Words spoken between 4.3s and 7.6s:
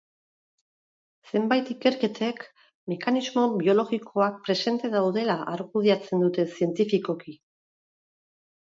presente daudela argudiatzen dute zientifikoki.